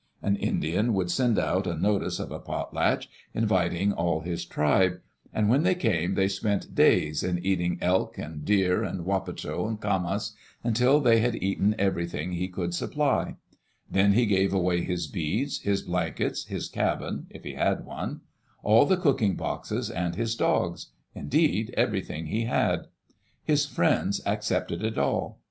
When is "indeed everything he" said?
21.13-22.45